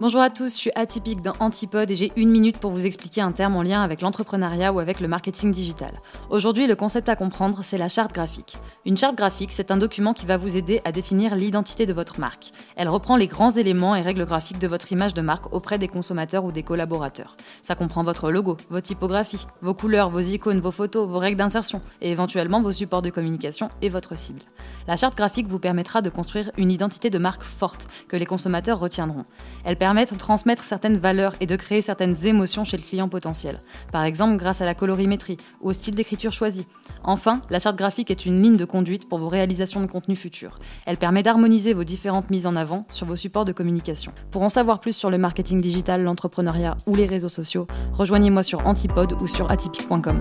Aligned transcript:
Bonjour 0.00 0.22
à 0.22 0.30
tous, 0.30 0.54
je 0.54 0.56
suis 0.56 0.70
atypique 0.76 1.20
dans 1.20 1.34
Antipode 1.40 1.90
et 1.90 1.94
j'ai 1.94 2.10
une 2.16 2.30
minute 2.30 2.56
pour 2.56 2.70
vous 2.70 2.86
expliquer 2.86 3.20
un 3.20 3.32
terme 3.32 3.54
en 3.54 3.62
lien 3.62 3.82
avec 3.82 4.00
l'entrepreneuriat 4.00 4.72
ou 4.72 4.78
avec 4.78 4.98
le 4.98 5.08
marketing 5.08 5.52
digital. 5.52 5.90
Aujourd'hui, 6.30 6.66
le 6.66 6.74
concept 6.74 7.10
à 7.10 7.16
comprendre, 7.16 7.60
c'est 7.62 7.76
la 7.76 7.90
charte 7.90 8.14
graphique. 8.14 8.56
Une 8.86 8.96
charte 8.96 9.14
graphique, 9.14 9.52
c'est 9.52 9.70
un 9.70 9.76
document 9.76 10.14
qui 10.14 10.24
va 10.24 10.38
vous 10.38 10.56
aider 10.56 10.80
à 10.86 10.92
définir 10.92 11.36
l'identité 11.36 11.84
de 11.84 11.92
votre 11.92 12.18
marque. 12.18 12.52
Elle 12.76 12.88
reprend 12.88 13.18
les 13.18 13.26
grands 13.26 13.50
éléments 13.50 13.94
et 13.94 14.00
règles 14.00 14.24
graphiques 14.24 14.58
de 14.58 14.68
votre 14.68 14.90
image 14.90 15.12
de 15.12 15.20
marque 15.20 15.52
auprès 15.52 15.76
des 15.76 15.88
consommateurs 15.88 16.46
ou 16.46 16.50
des 16.50 16.62
collaborateurs. 16.62 17.36
Ça 17.60 17.74
comprend 17.74 18.02
votre 18.02 18.30
logo, 18.30 18.56
vos 18.70 18.80
typographies, 18.80 19.46
vos 19.60 19.74
couleurs, 19.74 20.08
vos 20.08 20.20
icônes, 20.20 20.60
vos 20.60 20.72
photos, 20.72 21.06
vos 21.06 21.18
règles 21.18 21.36
d'insertion 21.36 21.82
et 22.00 22.10
éventuellement 22.10 22.62
vos 22.62 22.72
supports 22.72 23.02
de 23.02 23.10
communication 23.10 23.68
et 23.82 23.90
votre 23.90 24.16
cible. 24.16 24.40
La 24.86 24.96
charte 24.96 25.16
graphique 25.16 25.48
vous 25.48 25.58
permettra 25.58 26.02
de 26.02 26.10
construire 26.10 26.50
une 26.56 26.70
identité 26.70 27.10
de 27.10 27.18
marque 27.18 27.42
forte 27.42 27.88
que 28.08 28.16
les 28.16 28.26
consommateurs 28.26 28.78
retiendront. 28.78 29.24
Elle 29.64 29.76
permettre 29.76 30.14
de 30.14 30.18
transmettre 30.18 30.64
certaines 30.64 30.98
valeurs 30.98 31.34
et 31.40 31.46
de 31.46 31.56
créer 31.56 31.82
certaines 31.82 32.26
émotions 32.26 32.64
chez 32.64 32.76
le 32.76 32.82
client 32.82 33.08
potentiel, 33.08 33.58
par 33.92 34.04
exemple 34.04 34.36
grâce 34.36 34.60
à 34.60 34.64
la 34.64 34.74
colorimétrie 34.74 35.36
ou 35.60 35.70
au 35.70 35.72
style 35.72 35.94
d'écriture 35.94 36.32
choisi. 36.32 36.66
Enfin, 37.04 37.40
la 37.50 37.60
charte 37.60 37.76
graphique 37.76 38.10
est 38.10 38.26
une 38.26 38.42
ligne 38.42 38.56
de 38.56 38.64
conduite 38.64 39.08
pour 39.08 39.18
vos 39.18 39.28
réalisations 39.28 39.80
de 39.80 39.86
contenu 39.86 40.16
futurs. 40.16 40.58
Elle 40.86 40.96
permet 40.96 41.22
d'harmoniser 41.22 41.74
vos 41.74 41.84
différentes 41.84 42.30
mises 42.30 42.46
en 42.46 42.56
avant 42.56 42.86
sur 42.88 43.06
vos 43.06 43.16
supports 43.16 43.44
de 43.44 43.52
communication. 43.52 44.12
Pour 44.30 44.42
en 44.42 44.48
savoir 44.48 44.80
plus 44.80 44.92
sur 44.92 45.10
le 45.10 45.18
marketing 45.18 45.60
digital, 45.60 46.02
l'entrepreneuriat 46.02 46.76
ou 46.86 46.94
les 46.94 47.06
réseaux 47.06 47.28
sociaux, 47.28 47.66
rejoignez-moi 47.92 48.42
sur 48.42 48.66
Antipode 48.66 49.20
ou 49.20 49.28
sur 49.28 49.50
atypique.com. 49.50 50.20